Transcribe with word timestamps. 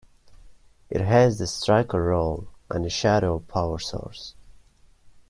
It 0.89 1.01
has 1.01 1.37
the 1.37 1.45
Striker 1.45 2.01
role 2.05 2.47
and 2.71 2.83
the 2.83 2.89
Shadow 2.89 3.37
power 3.37 3.77
source. 3.77 4.33